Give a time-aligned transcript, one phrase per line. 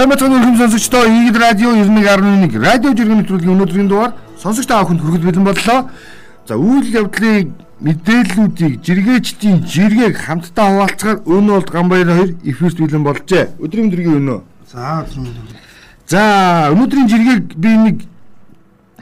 [0.00, 5.04] Сайн бацхан өргөм сонсогчдоо Игэл радио 91.1 радио жиргэн нэвтрүүлгийн өнөөдрийн дугаар сонсогч та бүхэнд
[5.04, 5.92] хүргэж бэлэн боллоо.
[6.48, 7.52] За үйл явдлын
[7.84, 13.44] мэдээллүүдийг жиргээчдийн жиргээг хамтдаа хуваалцахаар өнөө болд Гамбаяр хоёр эфирт бэлэн болжээ.
[13.60, 14.40] Өдрийн өдрийн өнөө.
[14.72, 15.60] За өдрийн өнөө.
[16.08, 16.22] За
[16.72, 17.96] өнөөдрийн жиргээг би нэг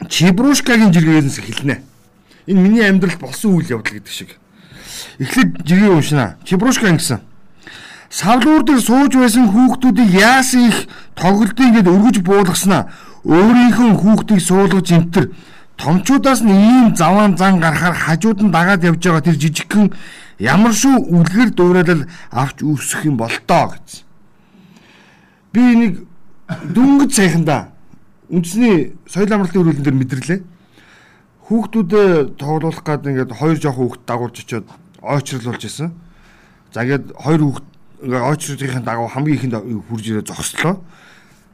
[0.03, 1.79] Чибрушкагийн жиргээс эхэлнэ.
[2.43, 4.35] Энэ миний амьдралд болсон үйл явдал гэдэг шиг.
[5.15, 6.35] Эхлээд жиргээ уншина.
[6.43, 7.23] Чибрушка гэсэн
[8.09, 12.89] савлуур дээр сууж байсан хүүхдүүдийг яасан их тоглолтын гээд өргөж буулгаснаа
[13.23, 15.25] өөрийнхөө хүүхдийг суулгаж энтер
[15.77, 19.93] томчуудаас нь ийм заваан зан гарахаар хажууд нь дагаад явж байгаа тэр жижигхэн
[20.39, 24.03] ямар шүү үлгэр дуурайлал авч үүсэх юм бол тоо гэсэн.
[25.53, 25.93] Би нэг
[26.75, 27.71] дүнгэж сайханда
[28.27, 30.39] үндэсний соёл амралтын хөрөлөн дээр мэдэрлээ.
[31.47, 34.67] Хүүхдүүдэд тоглуулах гээд ингээд хоёр жоох хүүхд дагуулж очиод
[35.01, 35.95] ойчрлуулж исэн.
[36.73, 37.65] За ингээд хоёр хүүхд
[38.03, 39.55] ингээ ойчруудын дагав хамгийн ихэнд
[39.89, 40.79] хурж ирээ зогслоо.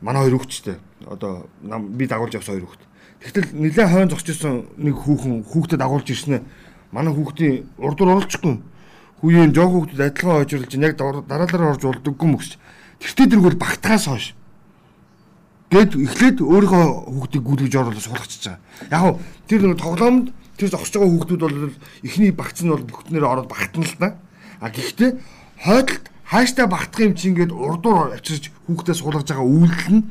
[0.02, 0.78] Манай хоёр хүүхэдтэй.
[1.10, 1.50] Одоо
[1.98, 2.84] би дагуулж явсан хоёр хүүхэд.
[3.26, 6.46] Тэгтэл нэлээ хойно зогсож исэн нэг хүүхэн хүүхдэд дагуулж ирснэ.
[6.92, 8.62] Манай хүүхдийн урдуур оролцохгүй.
[9.22, 12.62] Хүүгийн жоох хүүхдэд адилхан ойчрлж яг дараалалаар орж болдоггүй мөкс.
[13.02, 14.38] Тэртээ дэргүүл багтахаас хойш.
[15.74, 18.62] Гэт эхлээд өөрийнхөө хүүхдийг гүйлгэж оруулаад суулгачихж байгаа.
[18.94, 19.14] Яг хөө
[19.50, 20.28] тэр нэг тоглоомд
[20.62, 21.58] тэр зогсож байгаа хүүхдүүд бол
[22.06, 24.10] эхний багц нь бол бүгднээр ороод багтана л да.
[24.62, 25.12] А гэхдээ
[25.66, 30.04] хойдолд хааштай багтах юм чи ингээд урдуур авчирч хүүхдээ суулгаж байгаа үйлдэл нь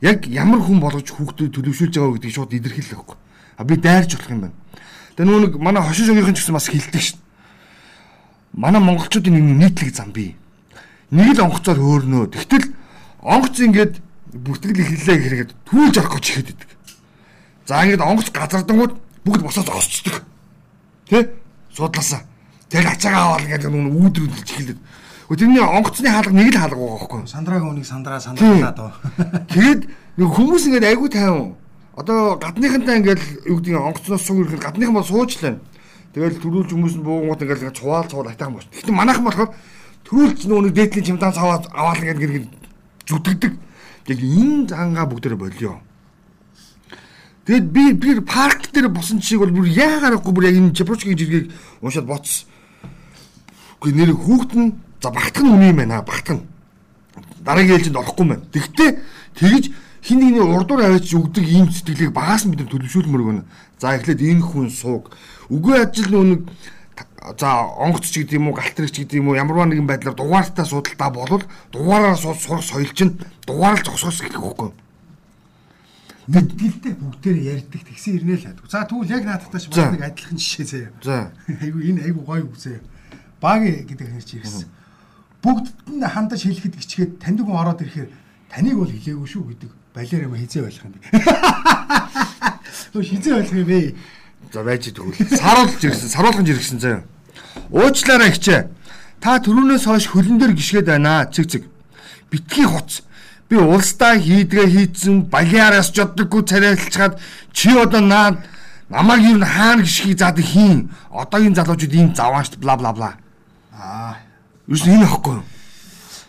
[0.00, 3.18] яг ямар хүн болгож хүүхдээ төлөвшүүлж байгаа гэдгийг шууд илэрхийлэх байхгүй.
[3.58, 4.56] А би дайрч болох юм байна.
[5.18, 7.18] Тэгээ нүүн нэг манай хошин шогийнхэн ч гэсэн бас хилдэг шин.
[8.54, 10.38] Манай монголчуудын нэг нийтлэг зам бий.
[11.10, 12.38] Нэг л онгоцоор хөөрнөө.
[12.38, 12.70] Тэгтэл
[13.26, 13.94] онгоц ингээд
[14.30, 16.70] бүртгэл эхэллээ гэхэд түүж орох гэж ихэд идэг.
[17.66, 18.94] За ингээд онгоц газардангууд
[19.26, 20.22] бүгд босоо зогсчдөг.
[21.10, 21.34] Тэ?
[21.74, 22.22] Судлаасаа.
[22.70, 24.78] Тэгэл ачаагаа аваад ингээд нүүн үүдрүүлж эхэлдэг.
[25.28, 27.28] Тэрний онгоцны хаалга нэг л хаалга байгаа байхгүй юу?
[27.28, 28.92] Сандрааг үнийг сандраа сандраад доо.
[29.52, 29.82] Тэгээд
[30.16, 31.52] нэг хүмүүс ингээд айгүй тайван.
[31.92, 35.60] Одоо гадныхантай ингээд юу гэдэг нь онгоцноос сууг ирэхэд гадныхан бол суучлаа.
[36.16, 38.72] Тэгэл төрүүлж хүмүүс нь буугууд ингээд цуваал цувал атайхан боч.
[38.72, 39.52] Гэхдээ манайхан болохоор
[40.08, 42.48] төрүүлж нэг дээдлийн цаваад аваад ингээд гэр
[43.04, 43.52] зүтгэдэг.
[44.08, 45.76] Яг энэ зангаа бүгдээрээ болио.
[47.44, 51.52] Тэгэд би би парк дээр босон чиг бол бүр яагаахгүй бүр яг энэ Чепрочгийн жиргийг
[51.84, 52.48] уншаад боцсон.
[53.80, 56.02] Гэхдээ нэр хүүхэд нь За багтах нь үний юм байна.
[56.02, 56.46] Багтах нь.
[57.44, 58.44] Дараагийн ээлжинд орохгүй юм байна.
[58.50, 58.98] Тэгвэл
[59.38, 59.64] тэгж
[60.02, 63.42] хин нэгний урдуур аваач өгдөг ийм сэтгэлийг багаас нь бид нар төлөвшүүлмөр гэнэ.
[63.78, 65.14] За эхлээд энэ хүн сууг.
[65.46, 66.50] Үгүй ажил нүг
[67.38, 67.48] за
[67.78, 71.44] онгоц ч гэдэг юм уу галтрэгч гэдэг юм уу ямарваа нэгэн байдлаар дугаартаа судалтаа болвол
[71.70, 74.74] дугаараа сурах соёл чинь дугаараа зогсоос гэх хөхгүй.
[76.26, 78.46] Мэдгэлтэй бүгдээр ярьдаг тэгсэн ирнэ л.
[78.66, 80.90] За тэгвэл яг наадахтаа ч бас нэг адилхан жишээ заяа.
[81.02, 81.32] За.
[81.62, 82.82] Айгу энэ айгу гоё үзээ.
[83.40, 84.77] Баги гэдэг хэрэг ирсэн
[85.42, 88.10] бүгдд нь хандаж хэлэхэд ичгээд танд хүн ороод ирэхээр
[88.50, 91.00] таныг бол хилээгүй шүү гэдэг балерама хизээ байх юм би.
[92.98, 93.94] Өө хизээ байх юм бэ.
[94.50, 97.02] За байж тэгвэл саруулж ирсэн, саруулганд ирсэн заяа.
[97.70, 98.66] Уучлаарай хичээ.
[99.22, 101.30] Та түрүүнээс хойш хөлөн дээр гიშгэд байна аа.
[101.30, 101.62] Цэг цэг.
[102.30, 103.02] Битгий хуц.
[103.46, 107.18] Би улсдаа хийдгээ хийцэн балиараас жоддоггүй царайлцгаад
[107.52, 108.42] чи одоо наад
[108.90, 110.90] намайг юу н хаана гიშгийг заадаг хийн.
[111.10, 113.10] Одоогийн залуучууд ийм завааншд бла бла бла.
[113.72, 114.27] Аа
[114.68, 115.44] Юу энэ ахгүй юу?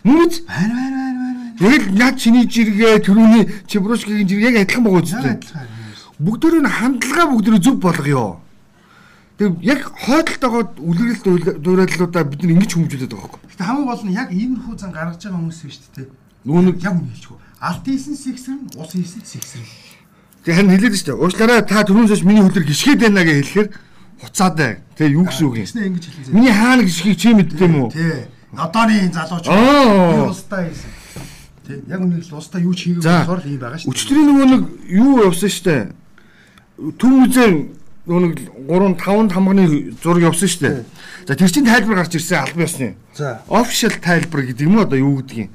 [0.04, 1.42] Нүд байна байна байна байна.
[1.60, 5.36] Тэгэл яг чиний жиргээ төрөний чибрушкийн жиргээ яг адилхан байгаа үстэй.
[6.16, 8.40] Бүгдөө нь хандлага бүгдөө зөв болгоё.
[9.36, 13.40] Тэг яг хойдолтойгоо үлгэрэл дуурайлуудаа бид нар ингэж хүмүүжүүлээд байгаа байхгүй.
[13.52, 16.08] Гэтэ хамгийн гол нь яг иймэрхүү зан гаргаж байгаа хүмүүс биш үү?
[16.48, 17.36] Нүүн нэг яг үнэ хэлчихв.
[17.60, 19.68] Алт хийсэн сэгсрэн, ус хийсэн сэгсрэн.
[20.48, 21.20] Тэг харин хэлээд шүү дээ.
[21.20, 23.68] Уучлаарай та түрүүнээс миний хөлөр гიშгээд байна гэж хэлэхээр
[24.22, 24.72] хуцаад бай.
[24.96, 25.66] Тэгээ юу гэсэн үг юм?
[25.66, 26.34] Тэснэ ингэж хэлсэн.
[26.36, 27.90] Миний хаана гიშгийг чи мэддэг юм уу?
[27.90, 28.28] Тий.
[28.52, 30.90] Одооны залууч би устаа хийсэн.
[31.66, 31.78] Тий.
[31.88, 33.90] Яг үнэ л устаа юу ч хийгээгүй болохоор ийм байгаа шүү.
[33.90, 34.62] Өчтөрийн нөгөө нэг
[34.92, 35.76] юу явсан штэ.
[37.00, 37.54] Төв үзэн
[38.10, 38.34] нөгөө нэг
[38.66, 39.64] 3 5 хамганы
[40.02, 40.84] зураг явсан штэ.
[41.28, 42.96] За тэр чинь тайлбар гарч ирсэн албан ёсны.
[43.14, 43.40] За.
[43.48, 45.50] Official тайлбар гэдэг юм уу одоо юу гэдгийг.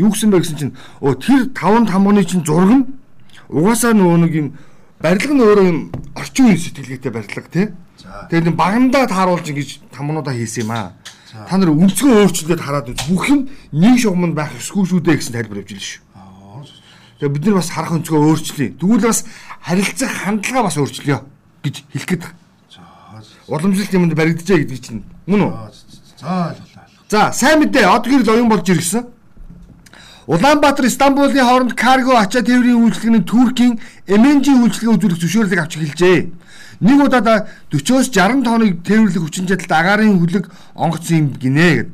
[0.00, 0.74] Юу гэсэн бэ гэсэн чинь
[1.04, 2.86] өө тэр 5 хамганы чинь зураг нь
[3.52, 4.48] угаасаа нөгөө нэг юм
[5.02, 5.78] барилга нь өөрөө юм
[6.16, 7.66] орчин үеийн сэтгэлгээтэй барилга тий.
[8.30, 10.92] Тэгээд энэ багандаа тааруулж ингэж тамнуудаа хийсэн юм аа.
[11.32, 13.08] Та нар өнцгөө өөрчлөлөд хараад үз.
[13.08, 16.02] Бүх юм нэг шугамд байх ёсгүй шүү дээ гэсэн тайлбар явж ирсэн шүү.
[17.22, 18.68] Тэгээд бид нар бас харах өнцгөө өөрчлөе.
[18.76, 19.24] Тэгвэл бас
[19.64, 21.18] харилцах хандлага бас өөрчлөё
[21.64, 22.36] гэж хэлэх гээд байна.
[23.48, 25.52] Уламжлалт юмд баригджээ гэдэг чинь мөн үү?
[26.20, 26.84] За ойлголоо.
[27.08, 29.06] За сайн мэдээ од гэрэл оюун болж ирсэн.
[30.26, 36.41] Улаанбаатар Стамбулын хооронд карго ачаа тээврийн үйлчлэгний Туркийн MNG үйлчлэгээ үзүүлэх зөвшөөрлөг авч эхэлжээ.
[36.82, 41.90] Нэг удаа 40-оос 60 тоног тээвэрлэх хүчин чадалд агаарын хүлэг онгоцсон юм гинэ гэд.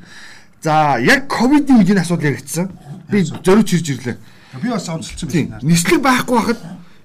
[0.64, 2.72] За яг ковидын үеийн асуудал яригдсан.
[3.12, 4.16] Би зориуч ирж ирлээ.
[4.62, 5.48] Би бас онцлцсон Тийм.
[5.52, 5.68] байсан.
[5.68, 6.60] Нислэг байхгүй байхад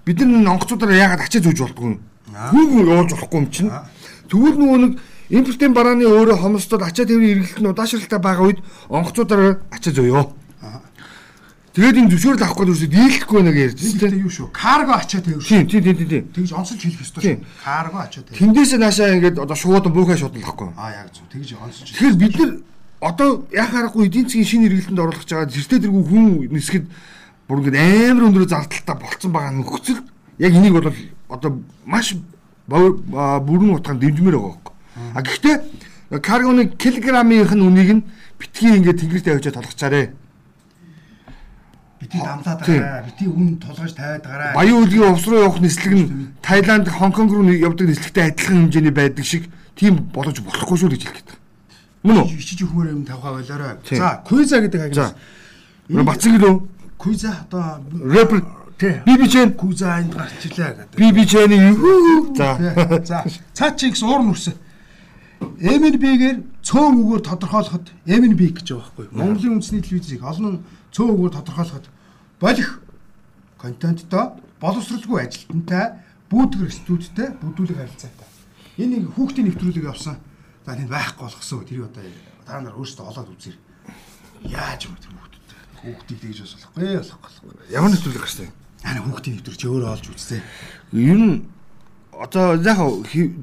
[0.05, 1.99] бид нар онгоцуудаараа яагаад ачаа зүүж болдгүй юм?
[2.31, 3.71] Хүн явуулж болохгүй юм чинь.
[4.31, 4.93] Тэгвэл нөгөө нэг
[5.29, 10.23] импортын барааны өөрөө хомсдод ачаа тээврийн эргэлт нь удаашралтай байгаа үед онгоцуудаараа ачаа зөөё.
[11.73, 14.21] Тэгээд энэ зөвшөөрөл авахгүй юу дийлэхгүй нэг ярьж Тийм тийм.
[14.21, 14.47] юу шүү.
[14.53, 15.65] Карго ачаа тавь шүү.
[15.65, 16.25] Тийм тийм тийм тийм.
[16.29, 17.41] Тэгж онцолж хэлэх ёстой шүү.
[17.65, 18.37] Карго ачаа тавь.
[18.37, 20.69] Тэндээсээ наашаа ингээд одоо шууд буухай шудлахгүй.
[20.77, 21.25] Аа яг зөв.
[21.33, 21.89] Тэгж онцолж.
[21.97, 22.51] Тэгэхээр бид нар
[23.01, 26.85] одоо яхаа харахгүй эдийн засгийн шинэ эргэлтэнд оруулах гэж байгаа зэртэй тэргүй хүн нисгэд
[27.49, 27.77] бүр ингээд
[28.13, 30.01] амар өндөр зардалтай болцсон байгаа нөхцөл
[30.37, 30.93] яг энийг бол
[31.33, 31.51] одоо
[31.89, 32.13] маш
[32.69, 34.73] бүрэн утгаанд дэмжмээр байгаа байхгүй.
[35.17, 35.55] А гэхдээ
[36.21, 38.03] каргоны килограммынх нь үнийг нь
[38.39, 40.13] битгий ингээд тэнгэртэй авчиад толгочаарэ.
[42.03, 42.81] Бити дамлаад Тийм.
[42.83, 43.03] байгаа.
[43.07, 44.53] Бити үн тулгаж тавиад байгаа.
[44.59, 46.07] Баян үлгийн увс руу явах нислэг нь
[46.43, 49.47] Таиланд, Хонконг руу явдаг нислэгтэй адилхан хэмжээний байдаг шиг
[49.79, 51.31] тийм болж болохгүй шүү гэж хэлэх гээд.
[52.03, 52.35] Мөн үү?
[52.35, 53.79] ичиж өгмөр юм тавхаа болоорой.
[53.87, 55.15] За, куйза гэдэг агнаас.
[55.87, 56.67] Бацэг лөө
[57.03, 58.43] Куйза одоо рэпер
[58.79, 60.99] би би чин Куйза энд гарч ирлээ гэдэг.
[60.99, 62.55] би би чэний юу за
[63.03, 63.23] За,
[63.53, 64.53] цаа чи их уур нүрсэн.
[65.59, 69.07] MNB-гээр цөөн үгээр тодорхойлоход MNB гэж байгаа байхгүй?
[69.11, 70.63] Монголын үндэсний телевизийг олон
[71.01, 71.85] үгээр тодорхойлоход
[72.39, 72.71] болох
[73.57, 74.25] контенттой
[74.61, 75.85] боловсралгүй ажилтнтай
[76.29, 78.27] бүүдгэр студидтэй бүдүүлэг харилцаатай.
[78.77, 80.17] Энэ нэг хүүхдийн нэвтрүүлэг явсан.
[80.65, 81.65] За тэнд байхгүй болгосон.
[81.65, 82.03] Тэр одоо
[82.45, 83.61] та нар өөрсдөө олоод үзээрэй.
[84.49, 85.59] Яаж юм тэр хүүхдүүдтэй.
[85.81, 87.51] Хүүхдийг тэгж бас болохгүй болохгүй.
[87.73, 88.53] ямар нэвтрүүлэг гарсан юм
[88.83, 90.41] Аа хүүхдийн нэвтрүүлэг чи өөрөө олж үзтээ.
[90.91, 91.47] ер нь
[92.11, 92.79] одоо яг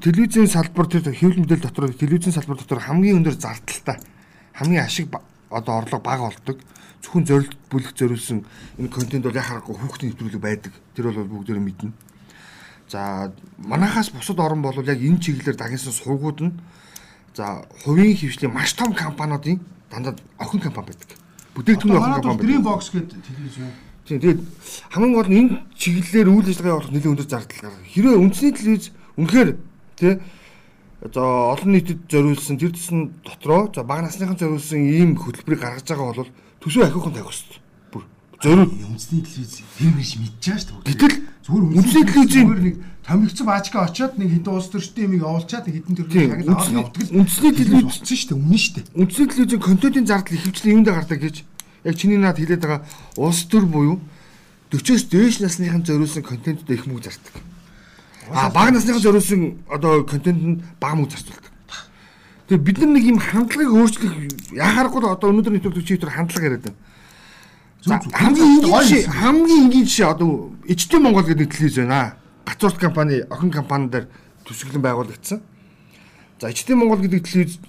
[0.05, 3.97] телевизийн салбар тэр хэвлэл мэдээлэл дотор телевизийн салбар дотор хамгийн өндөр зардалтай
[4.53, 5.09] хамгийн ашиг
[5.49, 6.61] одоо орлого бага болдог
[7.03, 8.45] зөвхөн зорилт бүлэг зориулсан
[8.79, 11.93] энэ контент бол яхаарахгүй хүүхдийн нэвтрүүлэг байдаг тэр бол бүгдээр мэднэ
[12.89, 16.53] за манахаас бусад орн бол яг энэ чиглэлээр дагнасан сувгууд нь
[17.37, 19.61] за хувийн хвшлийн маш том компаниудын
[19.91, 21.21] дандаа охин компани байдаг
[21.55, 23.71] бүтээгдэхүүн охин компани Dream Box гэдэг телевиз юу?
[24.07, 24.41] Тийм тэгээд
[24.91, 27.91] хамгийн гол нь энэ чиглэлээр үйл ажиллагаа явуулах нэлээд өндөр зардал гаргав.
[27.91, 28.87] Хэрвээ үндэсний телевиз
[29.19, 29.51] үнэхээр
[29.99, 30.13] тий
[31.01, 31.23] за
[31.55, 36.31] олон нийтэд зориулсан тэр тусан дотроо за бага насныхан зориулсан ийм хөтөлбөрийг гаргаж байгаа бол
[36.61, 37.59] төсөө ахиухан тавих хэрэгтэй.
[37.93, 38.03] Бүр
[38.43, 38.71] зориул.
[38.71, 40.95] Үндэсний телевиз тэр биш мэдчихэж шүү дээ.
[40.95, 45.67] Гэтэл зүгээр үндэсний телевизийн зүгээр нэг томигцсан баачка очоод нэг хэдэн улс төрчтэй юмыг явуулчаад
[45.67, 48.39] хэдэн төрлийн яг л аваад үндэсний- явдаг үндэсний телевиз- болсон шүү дээ.
[48.41, 48.87] Үнэн шүү дээ.
[49.01, 51.37] үндэсний телевизийн контентын зардал ихэвчлэн юунд гардаг гэж
[51.85, 52.81] яг чиний наад хэлээд байгаа
[53.17, 53.97] улс төр буюу
[54.71, 57.35] 40-оос дээш насныхан зориулсан контентод их мөнгө зардаг.
[58.31, 61.50] А бага насныхан зориулсан одоо контент нь бага мөнгө зарцуулдаг.
[62.51, 64.15] Тэгээ бид нар нэг юм хандлагыг өөрчлөх
[64.59, 66.83] яхаарахгүй одоо өнөөдөр нэвтрүүлэг чигээр хандлага яриад байна.
[68.11, 72.19] Хамгийн энгийн жишээ хамгийн энгийн жишээ одоо Эчтэн Монгол гэдэг телевиз байна.
[72.43, 74.11] Гацуурт компани охин компанидаар
[74.43, 75.39] төсөглөн байгуулагдсан.
[76.43, 77.63] За Эчтэн Монгол гэдэг телевиз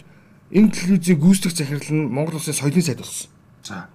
[0.49, 3.29] энэ телевизийн гүйцэтгэх захирал нь Монгол улсын соёлын сайд болсон.
[3.61, 3.85] За.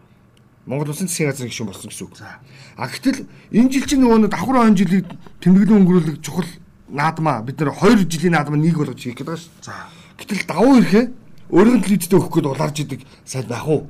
[0.71, 2.15] Монгол улсын засгийн газрын гишүүн болсон гэсэн үг.
[2.15, 2.39] За.
[2.79, 5.11] А гэтэл энэ жил чинь нөгөө давхар он жилийг
[5.43, 6.47] тэмдэглэн өнгөрүүлэх чухал
[6.87, 9.67] наадмаа бид нэр 2 жилийн наадмаа нэг болгож хийх гэдэг шүү.
[9.67, 9.75] За.
[10.19, 11.05] Гэтэл давуу ирэхээ
[11.53, 13.87] өөрийн телевизтэй өгөх гээд улаарж идэг сайд байх уу?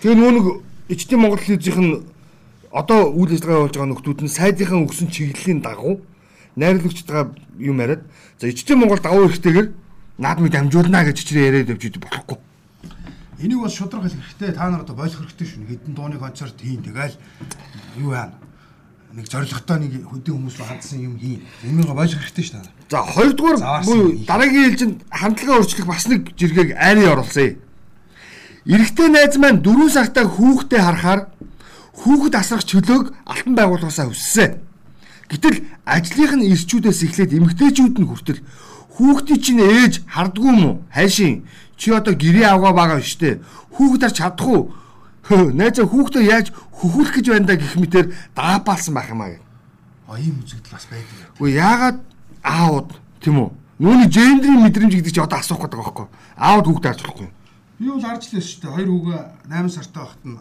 [0.00, 0.46] Тэгээ нөгөө нэг
[0.88, 1.94] ичтийн Монгол телевизийнх нь
[2.72, 6.00] одоо үйл ажиллагаа явуулж байгаа нөхдүүд нь сайдынхаа өгсөн чиглэлийн дагуу
[6.56, 8.02] найруулагчдаа юм яриад
[8.40, 9.68] за ичтийн Монгол давуу ирэхтэйгээр
[10.18, 12.38] наадмыг дамжуулна гэж чичрээ яриад явж идэг болохгүй.
[13.40, 14.52] Энийг бас шудраг хэлэх хэрэгтэй.
[14.52, 15.68] Та нар одоо болох хэрэгтэй шүү.
[15.68, 17.16] Хэдэн дууны концерт хийн тэгэл
[17.96, 18.36] юу яана.
[19.10, 21.42] Нэг зоригтой нэг хөдөө хүмүүс хандсан юм хийн.
[21.66, 22.70] Энийг болж хэрэгтэй шүү та.
[22.94, 27.58] За хоёрдугаар буюу дараагийн ээлжинд хандлага өөрчлөх бас нэг жиргэг айрын оруулсан юм.
[28.70, 31.20] Эрэгтэй найз маань 4 сартаа хүүхдээ харахаар
[31.90, 34.62] хүүхэд асрах чөлөөг алтан байгууллагаасаа хүссэн.
[35.26, 38.40] Гэтэл ажлынх нь ирчүүдээс эхлээд эмэгтэйчүүд нь хүртэл
[38.94, 40.86] хүүхдийн чинь ээж хардггүй уу?
[40.86, 43.42] Хайшин чи одоо гэрээ авгаа байгаа штэ.
[43.74, 44.62] Хүүхэд харж чадах уу?
[45.30, 49.42] Найзаа хүүхдээ яаж хөхүүлэх гэж байна да гэх мэтэр даапаалсан байх юм аа гэх.
[50.10, 51.18] А ийм үзэгдэл бас байдаг.
[51.38, 51.98] Уу яагаад
[52.42, 52.90] аауд
[53.22, 53.50] тийм үү?
[53.80, 56.06] Нүүний гендрийн мэдрэмж гэдэг чи одоо асуух гэдэг байхгүй.
[56.36, 57.28] Аауд хүүхдээ харж болохгүй.
[57.78, 58.74] Би бол харж лээс шүү дээ.
[58.74, 60.38] Хоёр хүүгээ 8 сартай байхад нь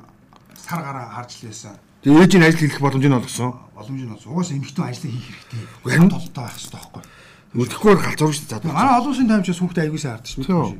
[0.60, 1.75] сар гараа харж лээсэн.
[2.03, 3.53] Тэгээ ээжийн ажил хийх боломж нь олгосон.
[3.77, 5.63] Боломж нь бас угаасаа эмхтэн ажиллаа хийх хэрэгтэй.
[5.88, 7.03] Харин- толтой байх хэрэгтэй байхгүй.
[7.50, 8.70] Өдөртгөр галзуур шүү дээ.
[8.70, 10.77] Манай олон улсын таймчаас хүүхдээ аягуулсан шүү.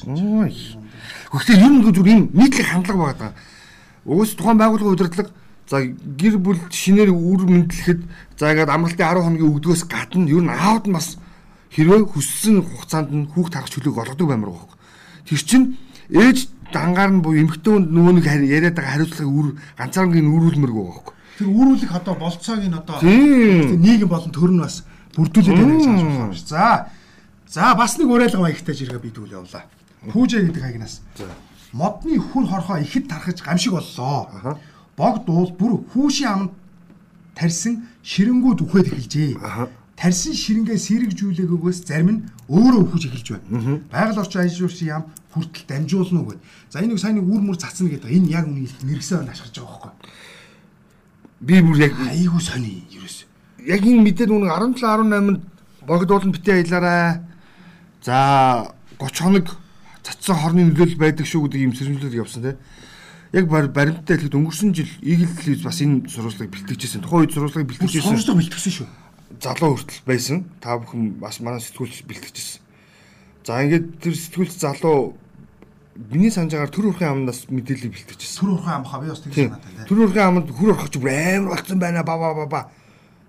[0.00, 0.80] Тийм.
[1.28, 3.32] Гэхдээ ер нь зүгээр энэ нийтлэг хандлага байгаа даа.
[4.08, 5.28] Угаас тухайн байгууллагын удирдлага
[5.68, 5.76] за
[6.16, 8.00] гэр бүл шинээр үр мэдлэхэд
[8.38, 11.20] за ингээд амралтын 10 хоногийн өгдгөөс гадна ер нь аауд нь бас
[11.76, 14.78] хэрвээ хүссэн хугацаанд нь хүүхд харах чөлөөг олгодог баймар байгаа.
[15.28, 15.76] Тэр чинь
[16.08, 21.14] ээж дангаар нь буюу эмхтэн нөгөө нэг яриад байгаа хариуцлагыг үр ганцаарнгийн үүрүүлмэрг байгаа байхгүй.
[21.44, 26.32] Тэр үүрүүлэх одоо болцоог нь одоо нийгэм болон төр нь бас бүрдүүлээд байна асуусан юм
[26.36, 26.46] шиг.
[26.46, 26.88] За.
[27.48, 29.64] За бас нэг уриалга маягтай жиргээ би дүүл явлаа.
[30.12, 31.00] Пүүжэ гэдэг агнаас.
[31.72, 34.58] модны хүр хорхоо ихэд тархаж гамшиг боллоо.
[34.96, 36.52] Бог дуул бүр хүүшийн аманд
[37.34, 39.36] тарьсан ширэнгүүд үхээд эхэлжээ.
[39.44, 39.68] Аха.
[39.96, 43.80] Тарьсан ширэнгээ сэрэгжүүлээгөөс зарим нь өөрөө үхэж эхэлж байна.
[43.92, 46.40] Байгаль орчин ажилчдын яам хүртэл дамжуулна уу гэд.
[46.72, 48.08] За энэ нэг сайн нэг үр мүр цацна гэдэг.
[48.08, 49.92] Энэ яг үнийг нэргсээр нь ашиглаж байгаа байхгүй.
[51.44, 53.25] Би бүр яг Айгуу сони ерөөс.
[53.66, 55.40] Яг энэ мэдээд үнэ 17 18-нд
[55.86, 57.20] богдуулан битээ аялаарай.
[58.02, 59.46] За 30 хоног
[60.06, 62.52] цацсан хорны нөлөөлөл байдаг шүү гэдэг юм сэрэмжлэл явсан те.
[63.34, 67.02] Яг бар- баримттай хэлэхэд өнгөрсөн жил Eagle бас энэ сурвалжлагыг бэлтгэжсэн.
[67.02, 68.06] Тухайн үед сурвалжлагыг бэлтгэжсэн.
[68.14, 68.88] Сонсдог бэлтгэсэн шүү.
[69.42, 70.44] залуу хүртэл байсан.
[70.62, 72.62] Та бүхэн бас манай сэтгүүлч бэлтгэжсэн.
[73.44, 75.18] За ингээд тэр сэтгүүлч залуу
[76.10, 78.38] миний санаж байгаагаар төр урхын амнаас мэдээлэл бэлтгэжсэн.
[78.40, 79.50] Түр урхан амхаа би бас тэгж Тийм.
[79.50, 79.86] санаатай тийм.
[79.90, 82.60] Төр урхын аманд хүр урхач бүр амар болцсон байна ба ба ба ба.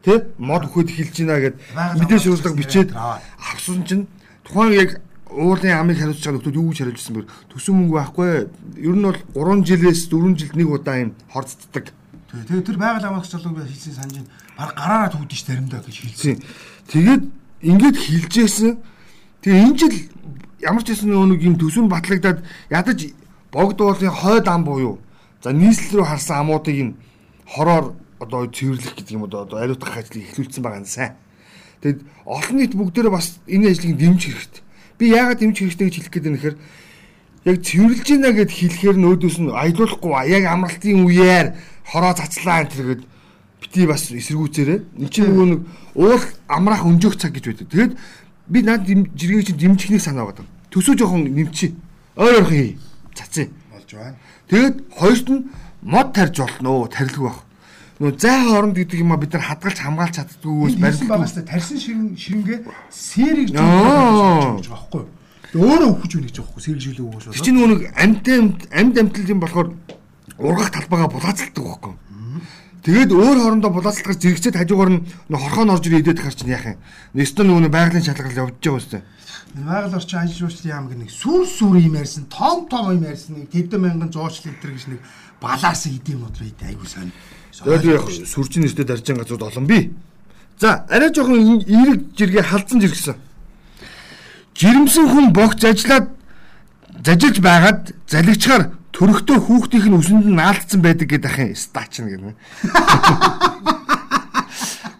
[0.07, 1.55] Тэ мод өгөхөд эхэлж байна гэд
[1.99, 4.07] мэдээж гэсэн бичээд авсан чинь
[4.47, 4.89] тухайн яг
[5.27, 7.27] уулын амыг хариуцж байгаа хүмүүс юу гэж хариулжсэн бэ?
[7.51, 8.31] Төсөн мөнгө байхгүй.
[8.79, 11.91] Ер нь бол 3 жилээс 4 жилд нэг удаа юм хорцддаг.
[12.31, 14.31] Тэгээ тэр байгаль хамгаалагч залуу би хийсэн санаж байна.
[14.55, 16.39] Баг гараараа төвдөж ш заримдаа гэж хэлсэн.
[16.87, 17.23] Тэгээд
[17.67, 18.71] ингээд хилжсэн.
[19.43, 19.95] Тэгээ энэ жил
[20.63, 23.11] ямар ч гэсэн нэг юм төсөв батлагдаад ядаж
[23.51, 25.03] богд уулын хойд ам буюу
[25.43, 26.97] за нийслэл рүү харсан амуудыг нь
[27.45, 31.13] хороор одоо цэвэрлэх гэдэг юм одоо одоо ариутгах ажлыг эхлүүлсэн байгаа нь сайн.
[31.81, 34.63] Тэгэд олон нийт бүгдээрээ бас энэ ажлыг дэмжих хэрэгтэй.
[34.97, 36.57] Би яагаад дэмжих хэрэгтэй гэж хэлэх гээд гэхээр
[37.47, 41.47] яг цэвэрлж гинэ гэд хэлэхээр нөөдөөс нь аялуулахгүй яг амралтын үеэр
[41.85, 43.03] хороо цацлаа энэ тэргээд
[43.61, 45.61] бити бас эсэргүүцээрээ эн чинь нөгөө нэг
[45.95, 47.67] уул амраах өнжөөх цаг гэж байдаг.
[47.71, 47.93] Тэгээд
[48.49, 50.45] би над жиргээ чинь дэмжихнийг санаа байгаа.
[50.73, 51.73] Төсөө жоохон нэмчи.
[52.17, 52.77] Ойр ойрхон хий.
[53.15, 53.47] Цацъя.
[53.71, 54.15] болж байна.
[54.49, 55.47] Тэгээд хоёрт нь
[55.81, 56.87] мод тарж болно уу?
[56.87, 57.46] Тарилгүй байх.
[57.97, 61.09] Нөгөө зай хооронд гэдэг юм а бид нар хадгалж хамгаалж чаддгүйгээс Барилсан барилддаг.
[61.09, 62.59] байгаас тарьсан ширэн ширэнгээ
[62.93, 64.53] сэрэг Аа.
[64.53, 65.09] зүйл гэж байхгүй юу?
[65.57, 68.95] Өөрөө өгч үнийг гэж байхгүй сэрэг жилээ өгөөш Тэр чинь нөгөө нэг амьд амьд амьд
[69.01, 69.67] амьтал юм болохоор
[70.37, 71.93] ургах талбайгаа булаацалдаг байхгүй.
[72.85, 75.01] Тэгээд өөр хоорондоо булаацалдахаар зэрэгцээд хажуугаар нь
[75.33, 76.79] хорхоо орж ирээ идээд хар чинь яах юм.
[77.17, 79.01] Нэстэ нөгөө байгалийн шалгал явж байгаа үстэй.
[79.57, 83.41] Байгаль орчин ажил жуулчлалын яам гэх нэг сүр сүр юм ярьсан, том том юм ярьсан,
[83.41, 85.01] нэг тэдэн мянган зуучлал энэ төр гэж нэг
[85.41, 87.11] балаарсан идэм мод байд айгуу сайн.
[87.63, 89.93] Тэгээд яг сүрчин нэртэй даржин газрууд олон би.
[90.59, 93.15] За арай жоохон эерэг жиргээ халдсан жиргсэн.
[94.57, 96.09] Жирэмсэн хүн богц ажиллаад
[97.05, 102.33] зажилж байгаад залгичаар төрөхтөө хүүхдийнх нь үсэнд нь наалдсан байдаг гэдэг ахын стач нь гэнэ.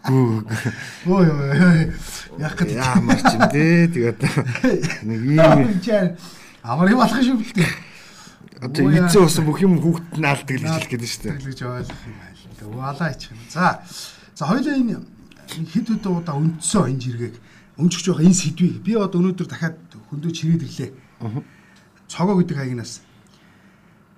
[0.07, 1.91] Ой ой ой.
[2.39, 2.79] Яг гэдэг.
[2.79, 4.19] яамар ч юм дээ тэгээд
[5.03, 6.15] нэг ийм
[6.63, 7.71] Амар юм алах шүү бэлтээ.
[8.61, 11.35] одоо эцээ усан бүх юм хүүхдэд наалдаг л гэж хэлэх гээд шүү дээ.
[11.43, 12.15] Тэглэж ойлгох юм
[12.57, 13.39] Тэгээ уалаа ичих юм.
[13.49, 13.81] За.
[14.35, 15.01] За хоёлаа энэ
[15.47, 17.35] хэд хэдэн удаа өндсөн энэ жиргэг
[17.77, 19.77] өнчөж байгаа энэ сэдвийг би одоо өнөөдөр дахиад
[20.09, 20.91] хөндөө чирээд ирлээ.
[22.09, 23.01] Цогоо гэдэг хаягнаас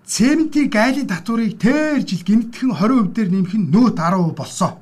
[0.09, 4.81] Цементийн гайлын татварыг тэр жил гинтгэн 20% дээр нэмэх нь нөө 10% болсон.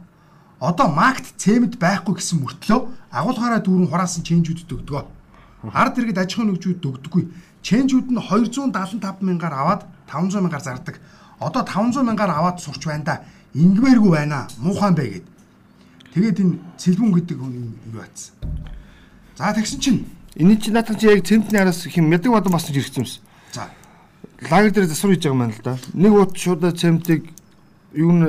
[0.63, 2.79] Одоо макт цемент байхгүй гэсэн мөртлөө
[3.11, 5.03] агуулгаараа дүүрэн хураасан ченжүүд дөгдгөө.
[5.75, 7.23] Ард иргэд аж ахуйн нэгжүүд дөгдөггүй.
[7.59, 10.95] Ченжүүд нь 275 мянгаар аваад 500 мянгаар зардаг.
[11.43, 13.15] Одоо 500 мянгаар аваад сурч байна да.
[13.53, 14.47] Ингмээргүй байна.
[14.59, 15.25] Муухан бэ гэд.
[16.13, 18.35] Тэгээд энэ сэлбүн гэдэг хүн юу бацсан.
[19.37, 20.01] За тэгсэн чинь
[20.37, 23.21] Энэ чинь наадах чи яг цементний араас хэм мядаг бадан бас ирсэн юмс.
[23.53, 23.69] за
[24.49, 25.77] лагер дээр засвар хийж байгаа юм байна л да.
[25.97, 27.33] Нэг ут шуудаа цемтиг
[27.93, 28.21] юу н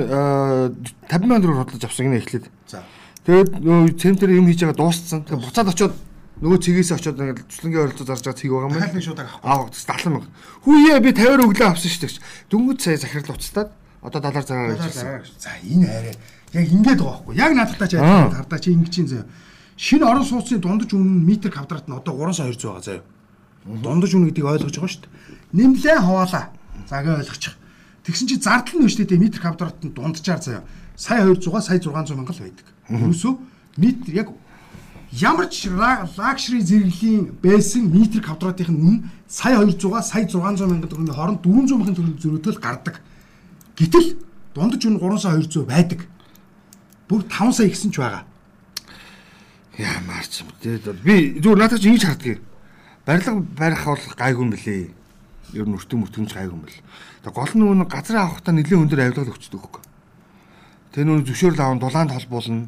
[1.05, 2.49] 50 мянган төгрөг хотлож авсан гинэ эхлээд.
[2.65, 2.81] за
[3.29, 5.21] Тэгээд нөгөө цемтэр юм хийж байгаа дууссан.
[5.21, 5.93] Тэгээд буцаад очиод
[6.41, 8.97] нөгөө цэгээс очиод ингээд туслангийн ойролцоо зарж байгаа цэг байгаа юм дахиад байна.
[8.97, 9.37] нэг шууд авах.
[9.45, 10.29] Аа 70 мянга.
[10.65, 12.25] Хүүе би 50 өглөө авсан шүү дээ.
[12.49, 13.69] Дөнгөж сая захирал уцтаад
[14.01, 15.21] одоо далаар зараа За, ажилласан.
[15.39, 16.15] За энэ арай
[16.53, 17.35] яг ингэж байгаа байхгүй.
[17.35, 18.29] Яг наадахтаа чи Аа.
[18.31, 19.25] хардаа чи ингэж чинь заяа.
[19.77, 23.03] Шинэ орон сууцны дундаж үнэ нь метр квадрат нь одоо 300 200 байгаа заяа.
[23.65, 25.11] Дундаж үнэ гэдгийг ойлгож байгаа шүү дээ.
[25.53, 26.45] Нэмлээ хаваалаа.
[26.89, 27.55] За гээ ойлгочих.
[28.03, 30.63] Тэгсэн чи зардал нь өштэй метр квадрат нь дунджаар заяа.
[30.95, 32.67] Сая 200 сая 600 мянга л байдаг.
[32.89, 33.33] Ерөөсөө
[33.77, 34.27] метр яг
[35.11, 41.39] ямар ч лакшри зэрэглэлийн байсан метр квадратын үнэ сая 200 сая 600 мянган төгрөгийн хооронд
[41.43, 42.95] 400 мянган төгрөгийн зөрүүтэй л гардаг.
[43.79, 44.19] Гэтэл
[44.51, 45.99] дундаж үнэ 3 сая 200 байдаг.
[47.07, 48.27] Бүр 5 сая ихсэн ч байгаа.
[49.79, 50.99] Яа марч юм дээ.
[50.99, 52.39] Би зүгээр надад чи ингэж хардгийг.
[53.07, 54.91] Барилга барих бол гайгүй юм билээ.
[55.55, 56.83] Ер нь өртөө мөртгөнч гайгүй юм бэл.
[57.23, 59.83] Тэгээ гол нь нөгөө газар авахтаа нэлээд өндөр авилгал өгчдөг хөөхгүй.
[60.91, 62.67] Тэгээ нөгөө зөвшөөрөл аван дулаанд холбуулна.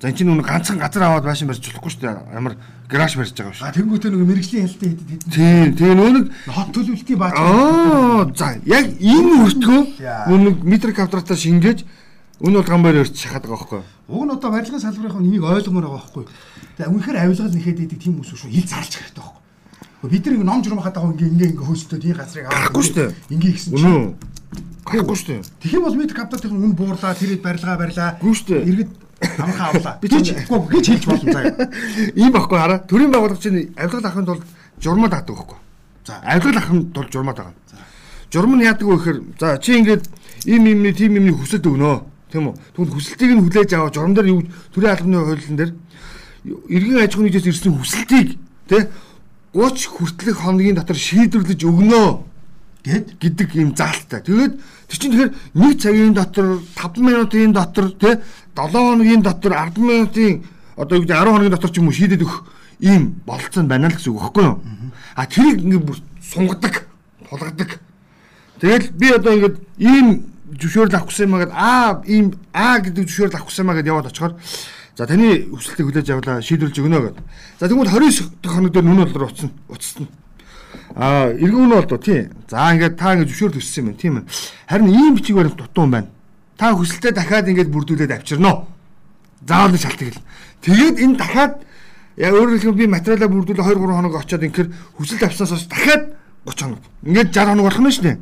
[0.00, 2.32] За энэ чинь нөгөө ганцхан газар аваад байшин барьж болохгүй шүү дээ.
[2.32, 2.56] Ямар
[2.88, 3.68] гараж барьж байгаа шүү.
[3.68, 7.36] А тэнгуүтээ нэг мэрэгжлийн хэлтэй хэд хэд Тийм, тэгээ нөгөө нэг хот төлөвлөлтийн баач.
[7.36, 11.84] Аа, за яг энэ өртгөө нөгөө нэг метр квадратаа шингээж
[12.40, 13.82] энэ бол гамбар өрч шахаад байгаа хөөхгүй.
[14.08, 16.24] Уг нь одоо барилгын салбарын энийг ойлгомоор байгаа байхгүй.
[16.80, 18.56] Тэгээ үнэхээр авилгал нэхэд идэг тийм хүмүүс шүү.
[18.56, 20.08] Ил зарлж хэрэгтэй байхгүй.
[20.08, 23.10] Бид нар ном журм хатаа ингээ ингээ ингээ хөөстөд энэ газрыг Гарахгүй шүү дээ.
[23.36, 23.84] Ингээ ихсэн чинь.
[23.84, 24.16] Үнэн.
[24.88, 25.40] Гарахгүй шүү дээ.
[25.60, 28.16] Тэгэх юм бол бид каптатын үн буурлаа, тэрэд барилгаа барилаа.
[28.16, 28.64] Гүү шүү дээ.
[28.64, 28.90] Иргэд
[29.20, 29.98] амхаа авлаа.
[30.00, 31.68] Би ч- үгүй гэж хэлж болно заяа.
[32.16, 32.78] Ийм байхгүй хараа.
[32.88, 34.44] Төрийн байгууллага чинь авилгал авахын тулд
[34.80, 35.58] журмад аадаг байхгүй.
[36.06, 36.14] За.
[36.24, 37.54] Авилгал авахын тулд журмад байгаа.
[38.32, 40.04] Журам нь яадаг вэ гэхээр за чи ингээд
[40.46, 41.96] ийм юмны тим юмны хүсэлт өгнөө.
[42.30, 42.54] Тийм үү?
[42.78, 45.72] Тэгвэл хүсэлтийг нь хүлээж аваа журам дээр юу төрийн албаны хуулиан дээр
[46.70, 48.38] иргэн аж ахуйн нэгжээс ирсэн хүсэлтийг
[48.70, 48.86] тий
[49.52, 52.08] 30 хүртэлх хоногийн дотор шийдвэрлэж өгнөө
[52.84, 54.24] Гэт гэдэг юм заалттай.
[54.24, 54.54] Тэгээд
[54.88, 58.16] тэр чинь тэгэхээр 1 цагийн дотор 5 минутын дотор тий
[58.56, 60.44] 7 хоногийн дотор 10 минутын
[60.76, 62.40] одоо юу гэдэг 10 хоногийн дотор ч юм уу шийдээд өгөх
[62.80, 64.56] ийм бололцоо байна л гэсэн үг байхгүй юу?
[65.14, 66.88] А тэрийг ингээд бүр сунгадаг,
[67.28, 67.70] тулгадаг.
[68.60, 70.06] Тэгэл би одоо ингээд ийм
[70.56, 74.34] зөвшөөрөл авах гэсэн юм аа ийм аа гэдэг зөвшөөрөл авах гэсэн юм агаад яваад очихоор
[74.96, 77.24] за таны хүсэлтийг хүлээж авлаа шийдвэрлэж өгнө гэдэг.
[77.60, 80.08] За тэгвэл 29 дахь хоног дээр нүн бол уцсан уцсан.
[81.00, 82.28] Аа эргүүн нь бол доо тий.
[82.44, 84.24] За ингээд та ингээд зөвшөөрөл өссөн юм байна тийм ээ.
[84.68, 86.12] Харин ийм бичиг баримт дутуу байна.
[86.60, 88.68] Та хүсэлтээ дахиад ингээд бүрдүүлээд авчирноо.
[89.48, 90.20] Заавал шалтгаал.
[90.60, 91.64] Тэгээд энэ дахиад
[92.20, 94.68] яа өөрөөр хэлбэл би материалаа бүрдүүлээ 2 3 хоног очиод инкэр
[95.00, 96.12] хүсэлт авснаас хойш дахиад
[96.44, 96.82] 30 хоног.
[97.08, 98.18] Ингээд 60 хоног болох нь шүү дээ.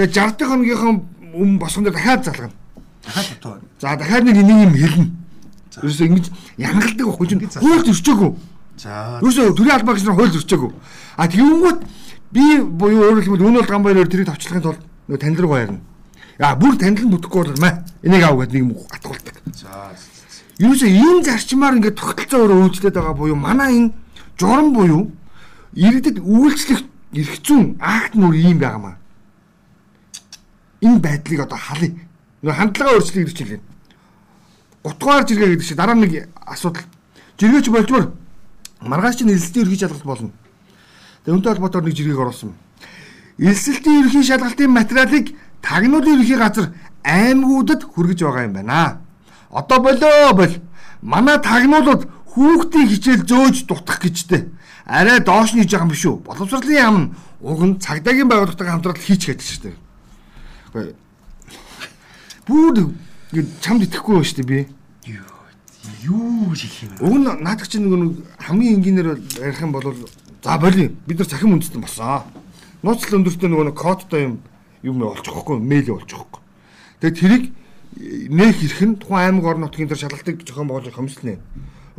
[0.00, 0.92] Тэгээд 60 дахь хоногийнхаа
[1.36, 2.56] өмнө босгон дээр дахиад залгана.
[3.04, 3.60] дахиад дутуу.
[3.84, 5.06] За дахиад нэг энийг юм хэлнэ.
[5.76, 8.30] Ерөөсөө ингэж янгалдаг байхгүй чинь Ингээд хууль зөрчөөгүй.
[8.80, 10.72] За Ерөөсөө төрийн албаа гэж хууль зөрчөөгүй.
[11.18, 11.80] А тэгэнгүүт
[12.30, 15.80] би буюу өөрөөр хэлбэл өнөө бол гамбайраар тэрийг товчлохын тулд нөгөө танил руу ярина.
[16.38, 17.82] Яа бүр танил нь бүтэхгүй бол маа.
[18.06, 19.36] Энийг аав гэдэг нэг юм атгуулдаг.
[19.50, 19.90] за
[20.62, 23.92] Ерөөсөө ийм зарчмаар ингээд тогтолцоо өөрөө үйлчлээд байгаа буюу манай энэ
[24.38, 25.10] журам буюу
[25.74, 28.98] иргэдэд үйлчлэх эрх зүйн акт нь өөр ийм байгаамаа.
[30.86, 31.94] Энэ байдлыг одоо халъя.
[32.42, 33.66] Нөгөө хандлага өөрчлөлт гэдэг чинь.
[34.86, 36.86] Утгаар жиргээ гэдэг чинь дараа нэг асуудал.
[37.38, 38.14] Жиргээч болчмор
[38.82, 40.30] маргааш чинь элсэлтийн ерхий шалгалт болно.
[41.28, 42.56] Тэгээ өнтэй холбоотойгоор нэг жиргэг оруулсан.
[43.36, 46.72] Элсэлтийн ерхий шалгалтын материалыг тагнуулын ерхий газар
[47.04, 49.04] аймагуудад хүргэж байгаа юм байна.
[49.52, 50.54] Одоо болоо бол
[51.04, 54.48] манай тагнуулууд хүүхдийн хичээл зөөж дутах гэжтэй.
[54.88, 56.16] Арай доош нь хийж байгаа юм биш үү?
[56.24, 57.12] Боловсролын яам нь
[57.44, 59.76] уг нь цагдаагийн байгууллагатай хамтраад хийч гэдэг шүү дээ.
[60.72, 60.96] Гэхдээ
[62.48, 62.96] Бүр
[63.60, 64.60] чамд итгэхгүй байна шүү дээ би.
[66.08, 67.04] юу гэж хэлэх юм бэ?
[67.04, 69.84] Уг нь наадах чинь нэг хамгийн энгийнээр ярих юм бол
[70.42, 70.90] За болио.
[71.06, 72.22] Бид нар цахим үндэстэн болсон.
[72.82, 74.34] Нууцлал өндөртөө нөгөө нэг кодтой юм
[74.82, 76.40] юм олчихгүй, мэйл олчихгүй.
[77.00, 77.44] Тэгээд тэрийг
[77.98, 81.38] э, нээх хэрэг нь тухайн аймаг орн нутгийн дээр шалгалтыг зохион байгуулах комиссны.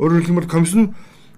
[0.00, 0.94] Өөрөөр хэлбэл комисс нь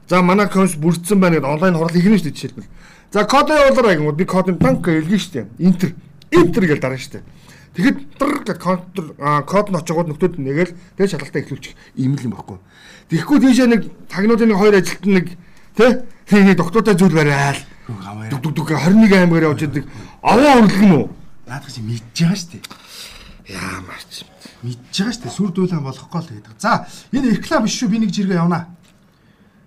[0.06, 2.70] за манай комисс бүрдсэн байна гэдэг онлайн хурал хийгнэ шүү дээ жишээлбэл.
[3.10, 5.46] За кодоо явуулаарай гэнгүүт би кодын данк хэлгэн шүү дээ.
[5.58, 5.90] Интер.
[6.30, 7.24] Интер гэж дарна шүү дээ.
[7.72, 9.04] Тэгэхэд дэр гэд контр
[9.48, 12.58] код нь очиогод нөхдөөд нэгэл тэгээ шалгалтаа эхлүүлчих юм л юм баггүй.
[13.08, 15.26] Тэгэхгүй тийшээ нэг тагнуудын нэг хоёр ажилтны нэг
[15.72, 15.90] тий
[16.32, 17.12] тэ тэгээ доктортоо зүйл.
[17.12, 18.30] Хөө гамаа.
[18.32, 19.84] Дүг дүг дүг 21 аймгаар явж идэг.
[20.24, 21.06] Аваа урлагн уу?
[21.44, 22.62] Наадах чи мэдж байгаа шүү дээ.
[23.52, 24.12] Яамарч.
[24.64, 25.36] Мэдж байгаа шүү дээ.
[25.36, 26.56] Сүр дүүлэн болохгүй л гэдэг.
[26.56, 27.92] За энэ реклам биш шүү.
[27.92, 28.70] Би нэг жиргээ явнаа.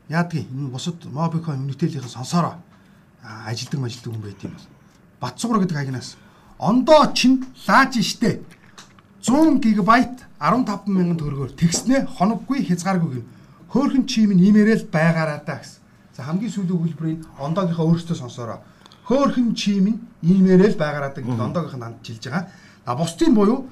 [0.10, 2.58] Яадгийн энэ бусад мобикон үнэтэлийнхэн сонсороо.
[3.21, 4.67] Ажилдаг мажилдаг хүн байт юм бол.
[5.21, 6.17] Батсуугар гэдэг агнаас
[6.58, 8.41] ондоо чин лааж штэ.
[9.21, 9.89] 100 ГБ
[10.39, 13.25] 15 мянган төгрөгөөр тэгснэ хоноггүй хязгааргүй гин.
[13.69, 15.84] Хөөхөн чим нь имээрэл байгаараа даа гэсэн.
[16.15, 18.60] За хамгийн сүүлийн хэлбэрийн ондоогийнхаа өөрөөсөө сонсороо.
[19.04, 22.47] Хөөхөн чим нь имээрэл байгаараа гэдэг ондоогийнх нь ханджилж байгаа.
[22.88, 23.67] А бусдын буюу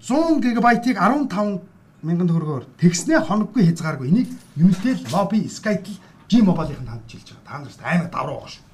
[0.00, 1.60] 100 ГБ-ыг 15
[2.02, 4.08] мянган төгрөгөөр тэгснэ хоноггүй хязгааргүй.
[4.08, 6.00] Энийг Unitel, Mobi, Skytel,
[6.32, 7.44] G-Mobile-ийн ханджилж байгаа.
[7.46, 8.64] Та нараас аймаг давруу байгаа шүү.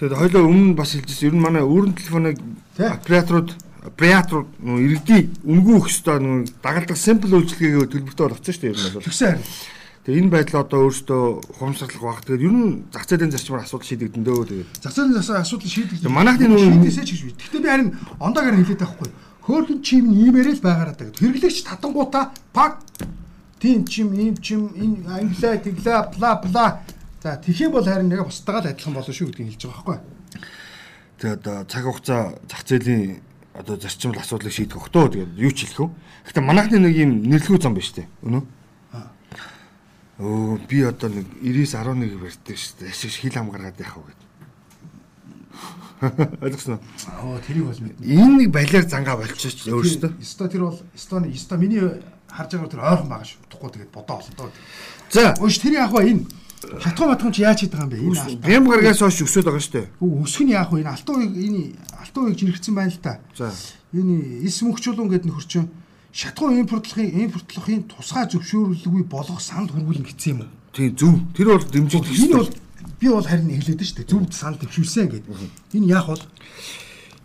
[0.00, 1.28] Тэгээд хоёлоо өмнө бас хэлжсэн.
[1.28, 2.40] Ер нь манай өөрийн телефоныг
[2.80, 3.50] операторууд
[3.84, 8.94] операторууд иргэдийн үнгүй өгөх ёстой нөгөө дагалдах simple үйлчилгээгээ төлбөртэй болгоцсон шүү дээ ер нь
[8.96, 9.06] бол.
[9.06, 9.46] Тэгсэн харин.
[10.08, 12.24] Тэгээд энэ байдлаа одоо өөрөөсөө ухамсарлах баг.
[12.24, 14.68] Тэгээд ер нь зах зээлийн зарчмаар асуудал шийдэгдэн дөө тэгээд.
[14.80, 16.00] Зах зээлийн засаа асуудал шийдэх.
[16.00, 17.32] Тэгээ манайхны шийдээсэй ч гэж би.
[17.36, 19.08] Гэхдээ би харин ондоогаар хэлээд байхгүй.
[19.44, 21.20] Хөөхөн чим нь имээрэл байгаараа гэдэг.
[21.20, 22.80] Хэрэглэгч татангуудаа пак
[23.60, 26.80] тийм чим, ийм чим, энэ англиа, тэглээ, бла бла.
[27.20, 29.98] За тэгэх юм бол харин яг бусдаагаа л адилхан болно шүү гэдгийг хэлж байгаа байхгүй.
[31.20, 33.20] Тэгээд одоо цаг хугацаа зах зээлийн
[33.52, 35.90] одоо зарчмал асуудлыг шийдэх өгтөө тэгээд юу ч хэлэх үү.
[36.32, 38.08] Гэхдээ манайхны нэг юм нэрлэхүү зам байна шүү дээ.
[38.24, 38.44] Өнөө.
[40.18, 42.90] Өө би одоо нэг 99 11 барьдаг шүү дээ.
[42.90, 44.20] Ашиг хил ам гаргаад яхав гэд.
[46.42, 46.80] Ойлгосноо.
[47.22, 48.02] Оо тэрийг бол мэднэ.
[48.02, 50.18] Энэ нэг балиар зангаа болчихооч өөрөөсөө.
[50.18, 53.42] Өсто тэр бол өстоны өсто миний харж байгаа тэр ойрхон байгаа шүү.
[53.46, 54.50] Утгагүй тэгээд бодоо олно доо.
[55.10, 56.26] За, Өөш тэрийг яах вэ энэ?
[56.82, 58.02] Шатгуу матгуун чи яаж хийдэг юм бэ?
[58.02, 59.86] Энэ гям гаргаас хойш өсөд байгаа шүү дээ.
[60.02, 60.82] Өсөх нь яах вэ?
[60.82, 61.62] Энэ алтан уяг энэ
[61.94, 63.22] алтан уяг жирэгцэн байна л та.
[63.38, 63.54] За.
[63.94, 65.70] Энэ эс мөхчүүлэн гэдэг нөхөрчин
[66.18, 70.50] шатгуу импортлохын импортлохын тусгай зөвшөөрлөггүй болгох санал хөрвүүлнэ гэсэн юм уу?
[70.74, 71.14] Тийм зөв.
[71.38, 72.50] Тэр бол дэмжиж Энэ бол
[72.98, 74.10] Би бол харин хэлээд шүү дээ.
[74.10, 75.30] Зөвд санал дэвшүүлсэн гэдэг.
[75.78, 76.22] Энэ яах бол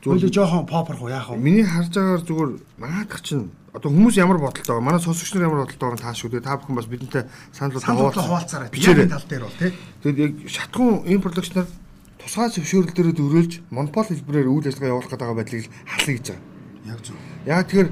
[0.05, 1.41] Зөвлө жоохон попорх уу яах вэ?
[1.41, 4.85] Миний харж байгаагаар зүгээр магаадах чинь одоо хүмүүс ямар бодолтой байгаа.
[4.85, 6.45] Манай сонсогч нар ямар бодолтой байгаа таа шүү дээ.
[6.45, 8.69] Та бүхэн бас бидэнтэй санал санал хуваалцаарай.
[8.69, 9.71] Яг тал дээр бол тий.
[10.03, 11.67] Тэгэд яг шатхун энэ продакшнаар
[12.21, 16.43] тусгай зөвшөөрөл дээрээ дөрөөлж монопол хэлбэрээр үйл ажиллагаа явуулах гэдэг байдлыг халах гэж байгаа.
[16.85, 17.17] Яг зөв.
[17.47, 17.89] Яг тэгэхээр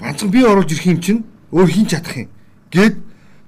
[0.00, 2.28] ганцхан би оруулж ирэх юм чинь өөр хин чадах юм.
[2.72, 2.96] Гэт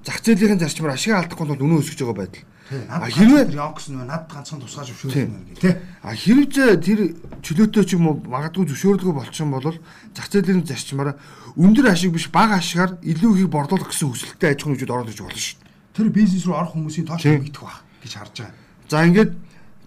[0.05, 2.45] зах зээлийн зарчмаар ашиг алдахгүй тул өнөө өсгөж байгаа байдал.
[2.89, 5.75] А хэрвээ Йокс нөө над ганцхан тусгай зөвшөөрсөн гэх тий.
[6.01, 6.99] А хэрвээ тэр
[7.43, 9.77] чөлөөтэй ч юм уу магадгүй зөвшөөрөлгүй болчихсон бол
[10.15, 11.19] зах зээлийн зарчмаараа
[11.59, 15.21] өндөр ашиг биш бага ашигаар илүү их борлуулах гэсэн хүсэлттэй аж ахуйн хүчүүд ороод ирж
[15.21, 15.69] болно шүү дээ.
[15.93, 18.55] Тэр бизнес руу орох хүмүүсийн тооч нэмэгдэх баг гэж харж байгаа.
[18.89, 19.31] За ингээд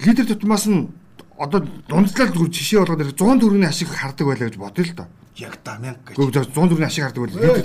[0.04, 0.86] лидер тутмаас нь
[1.40, 5.08] одоо дундчлал зүгээр жишээ болгоод 100 төгрөгийн ашиг хардаг байлаа гэж бодъё л доо.
[5.36, 6.16] Яг да 1000 гэж.
[6.16, 7.60] Гэхдээ 100 төгрөгийн ашиг хардаг байлаа.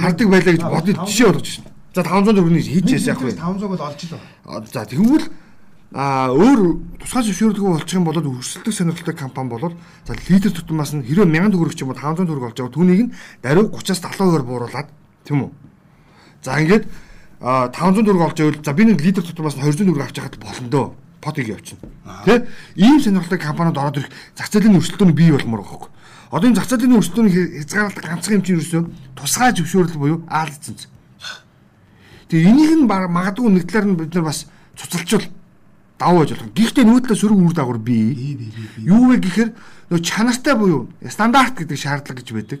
[0.00, 1.64] Хардаг байлаа гэж бодъё жишээ болгож шин.
[1.92, 3.36] За 500 төгрөгийн хийчихээс яах вэ?
[3.36, 4.66] 500-ыг бол олж л байна.
[4.72, 5.26] За тэгвэл
[5.94, 6.60] а өөр
[6.98, 9.72] тусгай зөвшөөрөлгүй болчих юм бол өрсөлдөх сонирхолтой компани бол
[10.04, 13.00] за лидер тутмаас нь хэрэв 1000 төгрөг ч юм уу 500 төгрөг олж байгаа түүнийг
[13.06, 14.88] нь даруй 30-аас 70% бууруулад
[15.22, 15.50] тийм үү
[16.42, 16.84] за ингээд
[17.40, 20.68] 500 төгрөг олж байвал за би нэг лидер тутмаас нь 200 төгрөг авч яхад болно
[20.68, 20.86] дөө
[21.22, 21.86] потыг явчихна
[22.26, 22.38] тий
[22.76, 25.95] ийм сонирхолтой компаниуд ороод ирэх зах зээлийн өрсөлдөөн бий болмоор байгаа хөөе
[26.30, 28.82] одоо энэ зах зээлийн өрсөлдөөн хязгаарлалт ганцхан юм чинь ерөөсөө
[29.14, 30.76] тусгай зөвшөөрөл буюу аалцсан
[32.26, 35.30] Тэгээ энийг нь магадгүй нэг талаар нь бид нар бас цуцалжуул
[35.94, 36.50] давуу байж болох.
[36.58, 38.34] Гэхдээ нүүдлээ сөрөг үр дагавар бий.
[38.82, 39.50] Юу вэ гэхээр
[39.94, 42.60] нөө чанартай буюу стандарт гэдэг шаардлага гэж байдаг.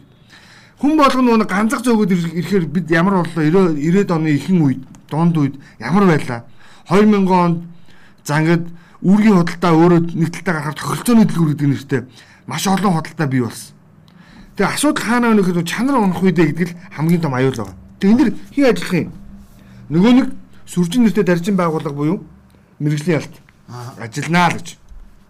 [0.78, 5.34] Хүн болгоно нэг ганцах зөөгөд ирэхээр бид ямар боллоо 90 90-ад оны ихэнх үед донд
[5.34, 6.46] үед ямар байлаа.
[6.86, 7.58] 2000 онд
[8.22, 8.64] за ингээд
[9.02, 12.02] үүргийн худалдаа өөрөө нэг талтай гарахаар тохиролцооны дэлгүүр гэдэг нэртэй
[12.46, 13.74] маш олон худалдаа бий болсон.
[14.56, 17.76] Тэгээ асуудал хаана вэ гэхээр чанар унах үедээ гэдэг л хамгийн том аюул байгаа.
[18.00, 19.12] Тэгээ энэ дэр хий ажиллах юм
[19.86, 20.30] Нөгөө нэг
[20.66, 22.18] сүржин нэртэй даржин байгууллага буюу
[22.82, 23.34] мэрэгжлийн ялт
[24.02, 24.68] ажилланаа л гэж.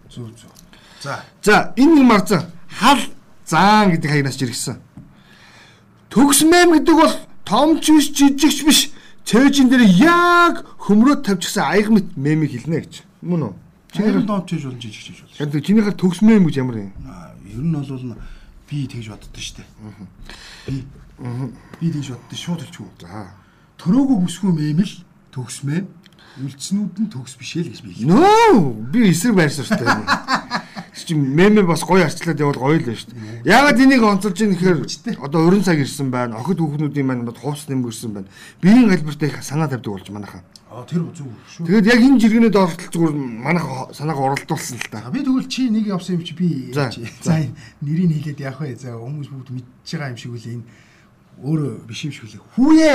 [0.09, 0.53] Зүг зүг.
[1.01, 1.21] За.
[1.45, 3.01] За энэ нэг марзан хал
[3.45, 4.81] заан гэдэг хаягнаас жиргсэн.
[6.09, 7.13] Төгс мэм гэдэг бол
[7.45, 8.81] томч биш жижигч биш.
[9.29, 13.05] Цээжин дээр яг хөмрөө тавьчихсан аяг мэт мемийг хэлнэ гэж.
[13.21, 13.53] Мөн үү?
[13.97, 15.51] Чиний доод чиж болон жижигч гэж болно.
[15.51, 16.91] Тэгээд чинийхэр төгс мэм гэж ямар юм?
[17.49, 18.15] Ер нь бол
[18.69, 19.65] би тэгж боддоо штэ.
[20.67, 20.85] Би
[21.81, 22.93] би тэгж боддоо шууд хэлчихв.
[23.01, 23.33] За
[23.81, 24.93] төрөөгөө бүсгүй мэмэл
[25.33, 25.85] төгсмээ
[26.37, 28.09] үлдснүүд нь төгс бишээ л гэж би хэлээ.
[28.13, 29.35] Нөө би эсрэг
[29.73, 30.67] дээ.
[31.07, 33.47] Чи мемэ бас гоё арчлаад явал гоё л байна шүү дээ.
[33.47, 34.83] Яагаад энийг онцолж ийн гэхээр
[35.23, 36.35] одоо 20 цаг ирсэн байна.
[36.41, 38.27] Охид хүүхнүүдийн маань бод хувцс нэмгэрсэн байна.
[38.59, 40.43] Биеийн альбартай их санаа тавьдаг болж манайхаа.
[40.67, 41.63] Аа тэр зүг шүү.
[41.63, 45.07] Тэгээд яг энэ жиргэнэд оролтол зүгээр манайх санааг оролдуулсан л та.
[45.07, 46.91] Би тэгвэл чи нэг явсан юм чи би за
[47.79, 48.75] нэрийг хэлээд явах вэ?
[48.75, 50.65] За хүмүүс бүгд мэдчихэж байгаа юм шиг үл энэ
[51.39, 52.43] өөрөө биш юм шиг үлээ.
[52.57, 52.93] Хүүе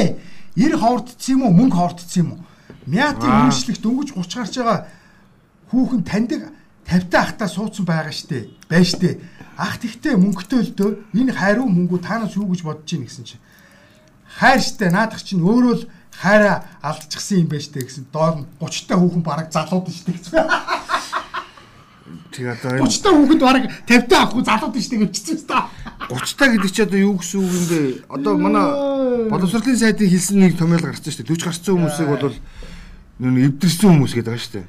[0.59, 2.41] 90 ховордсон юм уу мөнгө ховордсон юм уу?
[2.87, 4.79] Мяатын үнэмшлэх дөнгөж 30 гарч байгаа
[5.71, 6.43] хүүхэн таньдаг
[6.87, 8.51] 50 та ахтаа суудсан байгаа штэ.
[8.69, 9.21] Бай штэ.
[9.57, 13.43] Ах тэгтээ мөнгөтэй л дөө энэ хайруу мөнгө таанаас юу гэж бодож ийн гэсэн чинь.
[14.39, 18.05] Хайр штэ наадах чинь өөрөө л хайраа алдчихсан юм байна штэ гэсэн.
[18.13, 20.37] Доор нь 30 та хүүхэн бараг залууд штэ гэсэн.
[22.33, 25.57] Тэг одоо 30 та хүүхэд бараг 50 та ахгүй залууд штэ гэвчихсэн штэ.
[26.09, 27.81] 30 та гэдэг чи одоо юу гэсэн үг юм бэ?
[28.09, 28.67] Одоо манай
[29.29, 31.37] боловсролын сайдын хэлсэн нэг томьёол гарсан шүү дээ.
[31.37, 32.35] 40 гарсан хүмүүсийг бол
[33.21, 34.69] нэг эвдэрсэн хүмүүс гэдэг байгаа шүү дээ.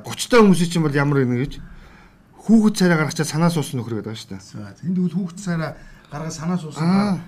[0.00, 1.52] 30 та хүмүүсийн чинь бол ямар юм гэж
[2.48, 4.88] хүүхэд царай гаргачаа санаа суусан нөхөр гэдэг байгаа шүү дээ.
[4.88, 5.72] Энд тэгвэл хүүхэд царай
[6.08, 7.20] гаргаа санаа суусан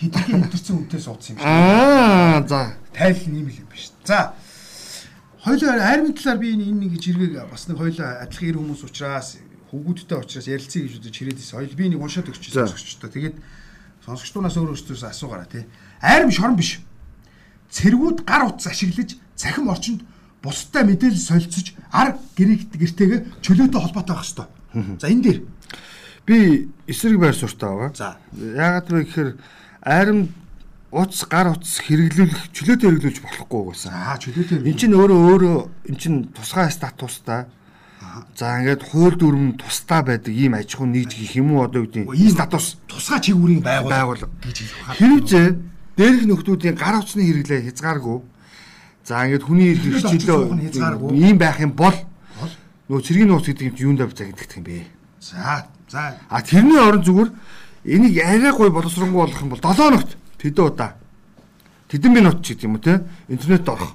[0.00, 1.54] хэдхэн эвдэрсэн үнтэй суудсан юм шүү дээ.
[1.54, 3.92] Аа за тайл нэм л юм биш.
[4.02, 4.34] За
[5.46, 9.38] хоёлоо армийн талаар би энэ нэг жиргэг бас нэг хоёлоо адилхан ир хүмүүс учраас
[9.70, 13.10] хүүгүүдтэй учраас ярилцъя гэж үзэж хэрээдээс хоёул би нэг уншаад өгч сонсогчтой.
[13.14, 13.36] Тэгээд
[14.02, 15.70] сонсогчдоонаас өөр өөрсдөөс асуугаараа тий.
[16.02, 16.82] Айрам шорон биш.
[17.70, 20.02] Цэргүүд гар утас ашиглаж цахим орчинд
[20.42, 24.98] бусдаа мэдээлэл солилцож ар гэрэг гэртэйгээ чөлөөтэй холбоотой байх хэвээр.
[24.98, 25.38] За энэ дээр
[26.26, 27.94] би эсрэг байр суртаа байгаа.
[27.94, 28.18] За.
[28.34, 29.30] Яагаад вэ гэхээр
[29.82, 30.26] айрам
[30.90, 33.92] утас гар утас хэрэглүүлэх чөлөөтэй хэрэглүүлж болохгүй байсан.
[33.92, 34.62] Аа чөлөөтэй.
[34.62, 35.56] Энд чинь өөрөө өөрөө
[35.90, 37.50] эн чинь тусгай статустай.
[38.36, 42.08] За ингээд хууль дүрм тусдаа байдаг ийм аж ахуй нэгж гэх юм уу одоо үүдийн
[42.32, 44.96] статус тусгай чигүүрийн байгууллага гэж хэлэх.
[44.96, 45.48] Хэрвээ
[45.96, 48.18] дээрх нөхдүүдийн гар утасны хэрэглээ хязгааргүй.
[49.04, 51.96] За ингээд хүний эрх хичээлөө ийм байх юм бол
[52.88, 54.86] нөгөө цэргийн нууц гэдэг юм юунд авч загиддаг юм бэ?
[55.20, 56.16] За за.
[56.28, 57.30] А тэрний орон зүгээр
[57.84, 60.96] энийг арай гой боловсронгуй болох юм бол 7 хоногт тэдэн удаа
[61.88, 63.94] тэдэн минут ч гэдэг юм уу те интернет орох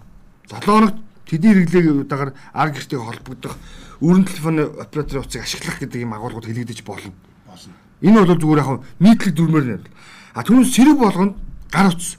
[0.49, 3.56] 7 хоногт тэдний хэрэглээг удагаар ар гэртэйг холбогдох
[4.01, 7.13] өрн телефоны операторын утсыг ашиглах гэдэг юм агуулгууд хэлэгдэж болно.
[7.47, 7.73] Болно.
[8.01, 9.84] Энэ бол зүгээр яг нийтлэг дүрмээр нэр.
[10.34, 11.36] А түүнээс цэрэг болгонд
[11.71, 12.17] гар утас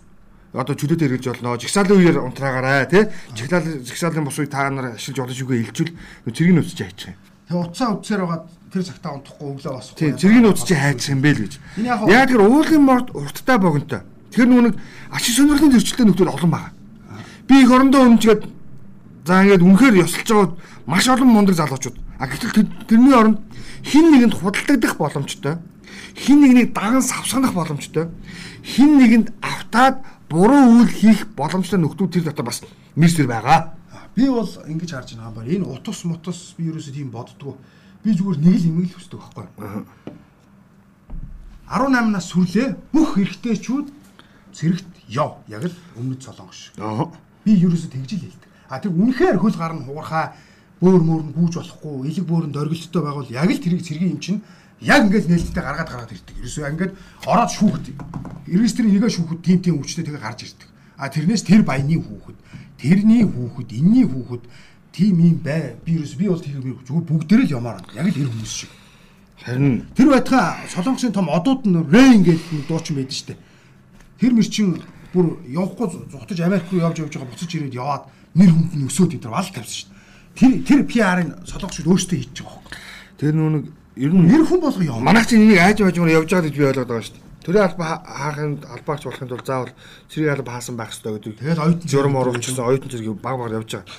[0.53, 1.59] одоо чөлөөтэй хэрэгж болно.
[1.59, 3.05] Жигсаалын үеэр унтраагаарай тий.
[3.35, 5.93] Жигсаал жигсаалын бус үе та нар ашиглаж болно шүүгээ илжүүл
[6.31, 7.19] цэргийн нууц чи хайчих юм.
[7.49, 9.87] Тэгээ утсаа үдсээр байгаа тэр цагтаа унтахгүй өглөө бас.
[9.97, 11.55] Тий цэргийн нууц чи хайчих юм бэ л гэж.
[11.83, 14.05] Яг тэр уулын морд урттай богинтой.
[14.33, 14.77] Тэр нүг
[15.13, 16.73] ашиг сонирхлын зөрчилтэй нөхдөд олон байгаа.
[17.49, 18.43] Би их орондоо өмчгээд
[19.27, 21.97] за ингээд үнэхээр ёсолж байгаа маш олон мундаг залуучууд.
[22.19, 23.39] А гэтэл тэр- тэрний оронд
[23.85, 25.59] хин нэгэнд худалдагдах боломжтой.
[26.17, 28.09] Хин нэгнийг даган савсгах боломжтой.
[28.65, 32.63] Хин нэгэнд автаад буруу үйл хийх боломжтой нөхдүүд тэр дотор бас
[32.97, 33.75] мэрсэр байгаа.
[34.15, 35.51] Би бол ингэж харж байгаа юм байна.
[35.53, 37.57] Энэ утас мутас би ерөөсөө тийм боддгоо.
[38.05, 39.85] Би зүгээр нэг л имэйл хүсдэг байхгүй.
[41.69, 43.87] 18 нас сүрлээ бүх эрэгтэйчүүд
[44.53, 45.43] цэрэгт яв.
[45.49, 46.73] Яг л өмнөд солонгош.
[46.79, 47.09] Аа.
[47.45, 48.51] Би ерөөсөө тэгж л хэлдэг.
[48.69, 50.33] А тэр үнэхээр хөл гар нь хугархаа
[50.83, 54.41] бөөр мөр нь гүүж болохгүй, элэг бөөрөнд оргилттой байгуул яг л тэрийг цэргийн юм чинь
[54.83, 56.37] яг ингээд нээлттэй гаргаад гаргаад ирдэг.
[56.43, 56.93] Ерөөсөө ингээд
[57.31, 57.87] ороод шүүхд.
[58.51, 60.69] Эргэстрийн нэгэ шүүхд тим тим өвчтэй тэгээ гарч ирдэг.
[60.99, 62.39] А тэрнээс тэр баяны хүүхэд,
[62.83, 64.45] тэрний хүүхэд, энэний хүүхэд
[64.91, 65.79] тим юм бай.
[65.87, 67.79] Би ерөөсөө би бол тэр зүгээр бүгдээрээ л ямаар.
[67.95, 68.71] Яг л эр хүмүүс шиг.
[69.43, 71.79] Харин Тэр байтхан солонгосын том одууд нь
[72.23, 73.35] гэдэг нэг дуучин байдаг штэ.
[74.23, 74.79] Тэр мөр чин
[75.11, 78.07] бүр явахгүй зутаж Америк руу явж явж байгаа буцаж ирээд яваад
[78.39, 79.91] нэр хүнд нь өсөөд энэ вал тавьсан штэ.
[80.39, 82.71] Тэр тэр PR-ыг солонгочууд өөрсдөө хийж байгаа хөөе.
[83.19, 83.67] тэр нүг
[83.99, 85.03] ер нь Нэр хүн болго яваа.
[85.03, 87.31] Манайх чинь энийг айж байж мөр явж байгаа гэж би ойлгоод байгаа шүү дээ.
[87.43, 89.75] Төрийн алба хаахын албаагч болохын тулд заавал
[90.07, 91.39] цэргийн алба хаасан байх хэрэгтэй гэдэг.
[91.43, 93.91] Тэгээд оюутан журам оруулчихсан оюутан зэрэг баг баг явж байгаа.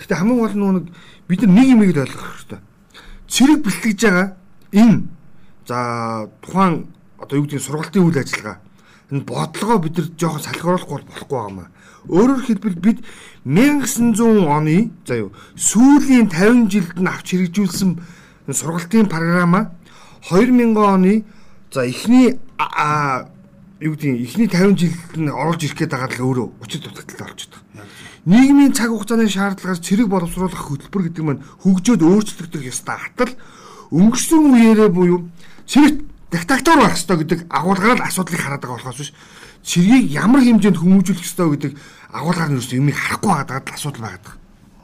[0.00, 0.86] Гэхдээ хамгийн гол нь нэг
[1.28, 2.60] бид нар нэг юмыг л ойлгох хэрэгтэй.
[3.28, 4.26] Цэрэг бэлтгэж байгаа
[4.72, 4.96] энэ
[5.68, 5.78] за
[6.40, 6.74] тухайн
[7.20, 8.56] одоо юу гэдэг нь сургалтын үйл ажиллагаа
[9.10, 11.68] энэ бодлогоо бид нар жоохон салхируулахгүй бол болохгүй байгаамаа.
[12.06, 12.98] Өөрөөр хэлбэл бид
[13.46, 17.90] 1900 оны за юу сүүлийн 50 жилд нь авч хэрэгжүүлсэн
[18.50, 19.74] сургалтын программа
[20.26, 21.24] 2000 оны
[21.70, 22.38] за эхний
[23.78, 27.42] юу гэдэг эхний 50 жилд нь оруулж ирэх гээд байгаа л өөрөө учир дутагдaltaй болж
[27.46, 27.86] байгаа.
[28.26, 33.32] Нийгмийн цаг хугацааны шаардлагаар цэрэг боловсруулах хөтөлбөр гэдэг нь хөгжөөд өөрчлөгдөх ёстой хатал
[33.94, 35.30] өнгөрсөн үеэрээ буюу
[35.68, 39.12] цэрэг диктатор байх ёстой гэдэг агуулгаар л асуудлыг хараад байгаа болохоос биш
[39.62, 41.72] цэргийг ямар хэмжээнд хүмүүжүүлэх ёстой гэдэг
[42.10, 44.34] агуулгаар нь юмыг харахгүй байгаа л асуудал байгаа.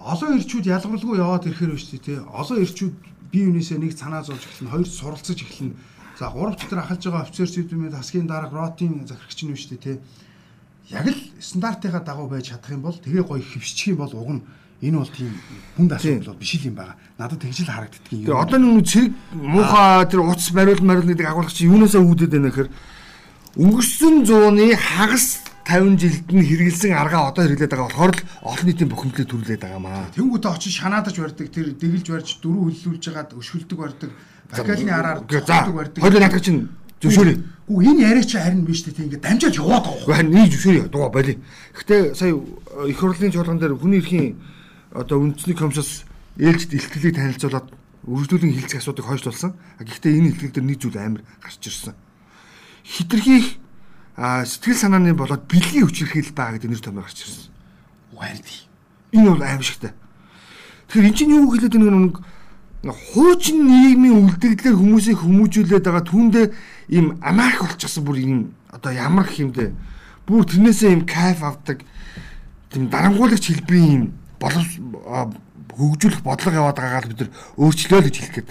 [0.03, 2.19] олон ирчүүд ялгарлгүй яваад ирэхээр биш тий.
[2.19, 2.95] Олон ирчүүд
[3.31, 5.79] бие биенээсээ нэг санаа зовж эхэлнэ, хоёр суралцаж эхэлнэ.
[6.19, 9.99] За гурав дотор ахалж байгаа офицерчүүдийн хасгийн дарга ротын захирагч нь биш тий.
[10.91, 14.43] Яг л стандартынхаа дагуу байж чадах юм бол тэгээ гоё хөвсчих юм бол уг нь
[14.83, 15.31] энэ бол тийм
[15.79, 16.97] хүнд асуудал бол биш л юм байгаа.
[17.19, 18.27] Надад тэгж л харагддаг юм.
[18.27, 22.71] Тэгээ одоо нэг цэрэг муухай тэр утас бариул мариул гэдэг агуулгач юунаас үүдээд байна гэхээр
[23.63, 28.91] өнгөрсөн зууны хагас 50 жилд нь хэрэгэлсэн аргаа одоо хэрэглээд байгаа болохоор л олон нийтийн
[28.91, 30.11] бухимдлыг төрүүлээд байгаа маа.
[30.19, 34.11] Тэнгүүтээ очиж шанаадаж барьдаг тэр дэгэлж барьж дөрөв хөллүүлж хагаад өшгөлдөг барьдаг.
[34.51, 36.03] Бакалины араар цогцолдог барьдаг.
[36.03, 36.67] хоёул надад чинь
[36.99, 37.39] зөвшөөрье.
[37.71, 38.99] Гүү энэ яриа чи харин биш үү?
[38.99, 40.17] Ингээ дамжаад яваад байгаа.
[40.19, 40.91] Харин нэг зөвшөөрье.
[40.91, 41.39] Дуга боли.
[41.79, 42.35] Гэхдээ сая
[42.91, 44.35] их хурлын чуулган дээр хүний эрхийн
[44.93, 46.05] одоо үндэсний комиссоос
[46.37, 47.69] ээлжид илтгэлийг танилцуулаад
[48.05, 49.57] үргэлжлүүлэн хилцэх асуудыг хойшлуулсан.
[49.81, 51.95] Гэхдээ энэ илтгэл дээр нэг зүйл амар гарч ирсэн.
[52.85, 53.63] Хитрхийх
[54.19, 57.49] сэтгэл санааны болоод бэлгийн хүчирхийлэл байгаа гэдэг нэр томьёо гарч ирсэн.
[58.13, 58.69] Уайлди.
[59.17, 59.93] Энэ бол аимшигтай.
[60.91, 62.17] Тэгэхээр эн чинь юу хэлээд байгаа нэг
[62.83, 66.47] нэг хуучин нийгмийн үлдэгдлэр хүмүүсийг хүмүүжүүлээд байгаа түүндээ
[66.91, 68.41] ийм анарх болчихсон бүр ийм
[68.75, 69.71] одоо ямар гэх юм бэ?
[70.27, 71.87] Бүр тэрнээсээ ийм кайф авдаг
[72.75, 74.05] тийм дарангуулагч хэлбэрийн ийм
[74.43, 74.67] болов
[75.07, 75.31] а,
[75.71, 78.51] хөгжүүлэх бодлого яваад байгаагаар бид нар өөрчлөө л гэж хэлэх гээд.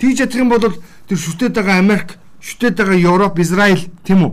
[0.00, 4.32] Тэгж ядах юм бол тэр шүтээд байгаа Америк, шүтээд байгаа Европ, Израиль тийм үү?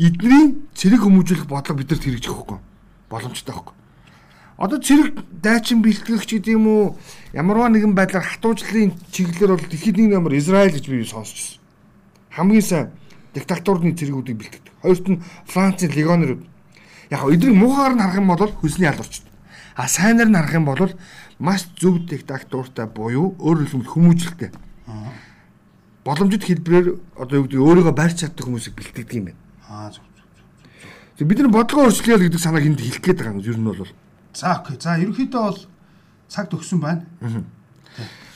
[0.00, 2.58] Эдний цэрэг хүмүүжүүлэх бодлого бидэрт хэрэгжих хөхгүй.
[3.12, 3.74] Боломжтой хөхгүй.
[4.60, 6.84] Одоо цэрэг дайчин бэлтгэгч гэдэг юм уу
[7.32, 11.62] ямарваа нэгэн байдлаар хатуужлын чиглэлээр бол дэлхийд нэг номер Израиль гэж би сонсчихсон.
[12.34, 12.86] Хамгийн сайн
[13.32, 14.74] диктатурны цэргүүдийг бэлтгэдэг.
[14.82, 16.44] Хоёрт нь Францын легионерууд.
[17.08, 19.29] Яг эдгээр муухайгаар нь харах юм бол хөлсний алуурчд.
[19.80, 20.92] А сайнаар нь харах юм бол
[21.40, 24.50] маш зөв диктатуртай буюу өөрөөр хэлбэл хүмүүжлэлтэй.
[26.04, 29.40] Боломжит хэлбэрээр одоо юу гэдэг өөрийгөө барьж чаддаг хүмүүсийг бэлтгэдэг юм байна.
[29.64, 30.04] Аа зөв.
[30.04, 30.28] зөв.
[31.16, 33.40] Тэгээ бид нар бодлогоо өөрчлөе гэдэг санааг энд хэлэх гээд байгаа юм.
[33.40, 33.88] Ер нь бол
[34.36, 34.76] За окей.
[34.76, 35.60] За ерөнхийдөө бол
[36.28, 37.04] цаг төгсөн байна.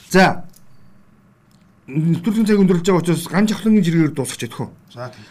[0.09, 0.49] За
[1.87, 4.71] нэвтрүүлгийн цаг өндөрлөж байгаа учраас ган жахлангийн жиргээр дуусгах чадах уу?
[4.89, 5.25] За тийм.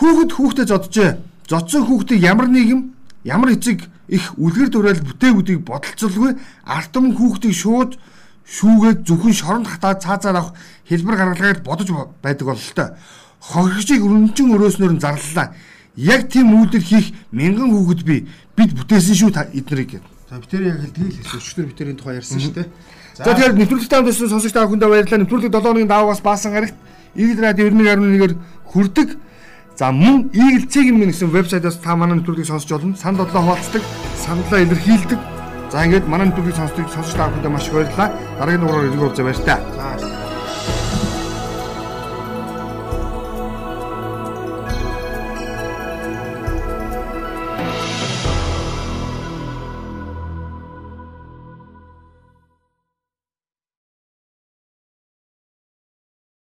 [0.00, 1.10] Хүүхэд хүүхдээ зоджээ.
[1.46, 2.95] Зодсон хүүхдийг ямар нийгэм,
[3.26, 7.98] ямар эцэг их үлгэр дурайл бүтээгүүдийг бодолцолгүй алтан хүүхдийг шууд
[8.46, 10.54] шүүгээд зөвхөн шоронд хатаад цаазаар авах
[10.86, 11.90] хэлбэр гаргалгаад бодож
[12.22, 12.88] байдаг бололтой.
[13.42, 15.50] Хохирчийг өрнөчин өрөөснөр нь зарлалаа.
[15.98, 19.98] Яг тийм үйлдэл хийх мянган хүүхэд би бид бүтээсэн шүү эднэрийг.
[20.30, 21.38] За битэр яг л тэгэл хэлсэн.
[21.42, 22.66] Өчтөр битэрийн тухай ярьсан шүү дээ.
[23.18, 25.22] За тэгэхээр нэвтрүүлэгт танд төсөн сонсогч та бүхэндээ баярлалаа.
[25.22, 26.76] Нэвтрүүлэг 7 өдрийн даваагаас баасан гарагт
[27.16, 28.34] Игэл радио 91.1-ээр
[28.68, 29.08] хүрдэг.
[29.76, 32.96] За мөн Eagle Cegin мэн гэсэн вебсайтаас та манай нэвтрүүлгийг сонсч болно.
[32.96, 33.82] Санд бодлоо хуваалцдаг,
[34.24, 35.20] сандлаа илэрхийлдэг.
[35.68, 38.08] За ингээд манай нэвтрүүлгийг сонсдог сонсогч та бүхэндээ маш их баярлалаа.
[38.40, 39.60] Дараагийн дугаараар иргэн уулзаа баяр та.
[39.76, 40.15] За